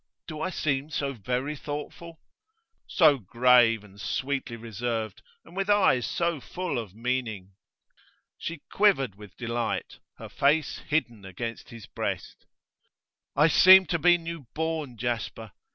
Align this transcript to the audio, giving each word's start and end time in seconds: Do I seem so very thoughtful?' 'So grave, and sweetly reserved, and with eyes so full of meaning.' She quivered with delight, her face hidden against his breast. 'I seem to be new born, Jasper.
Do 0.25 0.41
I 0.41 0.49
seem 0.49 0.89
so 0.89 1.13
very 1.13 1.55
thoughtful?' 1.55 2.19
'So 2.87 3.19
grave, 3.19 3.83
and 3.83 4.01
sweetly 4.01 4.55
reserved, 4.55 5.21
and 5.45 5.55
with 5.55 5.69
eyes 5.69 6.07
so 6.07 6.41
full 6.41 6.79
of 6.79 6.95
meaning.' 6.95 7.53
She 8.39 8.63
quivered 8.71 9.13
with 9.13 9.37
delight, 9.37 9.99
her 10.17 10.27
face 10.29 10.79
hidden 10.79 11.23
against 11.23 11.69
his 11.69 11.85
breast. 11.85 12.47
'I 13.35 13.49
seem 13.49 13.85
to 13.93 13.99
be 13.99 14.17
new 14.17 14.47
born, 14.55 14.97
Jasper. 14.97 15.51